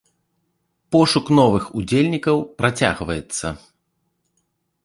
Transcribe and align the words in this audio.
Пошук 0.95 1.27
новых 1.39 1.69
удзельнікаў 1.81 2.35
працягваецца. 2.63 3.47